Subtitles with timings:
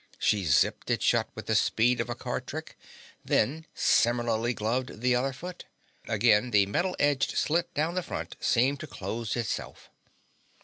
[0.17, 2.75] She zipped it shut with the speed of a card trick,
[3.23, 5.65] then similarly gloved the other foot.
[6.07, 9.91] Again the metal edged slit down the front seemed to close itself.